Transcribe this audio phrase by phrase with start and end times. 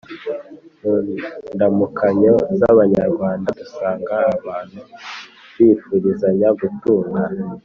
[0.81, 0.93] mu
[1.53, 4.79] ndamukanyo z’abanyarwanda dusanga abantu
[5.55, 7.21] bifurizanya gutunga